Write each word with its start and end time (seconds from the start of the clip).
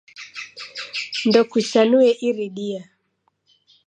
Ndokuchanue 1.27 2.09
iridia. 2.27 2.81